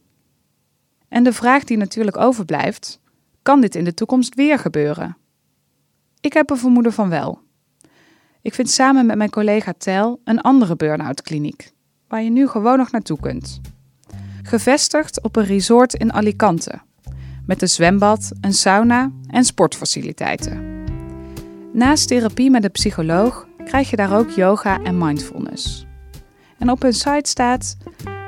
En 1.09 1.23
de 1.23 1.33
vraag 1.33 1.63
die 1.63 1.77
natuurlijk 1.77 2.17
overblijft: 2.17 3.01
kan 3.41 3.61
dit 3.61 3.75
in 3.75 3.83
de 3.83 3.93
toekomst 3.93 4.35
weer 4.35 4.59
gebeuren? 4.59 5.17
Ik 6.23 6.33
heb 6.33 6.49
een 6.49 6.57
vermoeden 6.57 6.93
van 6.93 7.09
wel. 7.09 7.41
Ik 8.41 8.53
vind 8.53 8.69
samen 8.69 9.05
met 9.05 9.17
mijn 9.17 9.29
collega 9.29 9.73
Tel 9.77 10.21
een 10.23 10.41
andere 10.41 10.75
burn-out 10.75 11.21
kliniek, 11.21 11.71
waar 12.07 12.21
je 12.21 12.29
nu 12.29 12.47
gewoon 12.47 12.77
nog 12.77 12.91
naartoe 12.91 13.19
kunt. 13.19 13.61
Gevestigd 14.43 15.21
op 15.21 15.35
een 15.35 15.45
resort 15.45 15.93
in 15.93 16.13
Alicante, 16.13 16.81
met 17.45 17.61
een 17.61 17.69
zwembad, 17.69 18.31
een 18.41 18.53
sauna 18.53 19.11
en 19.27 19.43
sportfaciliteiten. 19.43 20.83
Naast 21.73 22.07
therapie 22.07 22.49
met 22.49 22.63
een 22.63 22.71
psycholoog 22.71 23.47
krijg 23.65 23.89
je 23.89 23.95
daar 23.95 24.17
ook 24.17 24.29
yoga 24.29 24.81
en 24.81 24.97
mindfulness. 24.97 25.85
En 26.57 26.69
op 26.69 26.81
hun 26.81 26.93
site 26.93 27.29
staat: 27.29 27.77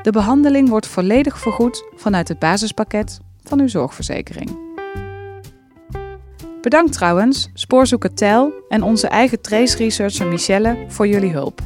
de 0.01 0.11
behandeling 0.11 0.69
wordt 0.69 0.87
volledig 0.87 1.39
vergoed 1.39 1.83
vanuit 1.95 2.27
het 2.27 2.39
basispakket 2.39 3.19
van 3.43 3.59
uw 3.59 3.67
zorgverzekering. 3.67 4.64
Bedankt 6.65 6.93
trouwens, 6.93 7.49
spoorzoeker 7.53 8.13
Tel 8.13 8.53
en 8.69 8.83
onze 8.83 9.07
eigen 9.07 9.41
trace 9.41 9.77
researcher 9.77 10.27
Michelle 10.27 10.85
voor 10.87 11.07
jullie 11.07 11.31
hulp. 11.31 11.61